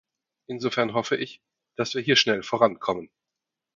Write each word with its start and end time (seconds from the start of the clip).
Insofern 0.47 0.95
hoffe 0.95 1.15
ich, 1.15 1.43
dass 1.75 1.93
wir 1.93 2.01
hier 2.01 2.15
schnell 2.15 2.41
vorankommen. 2.41 3.11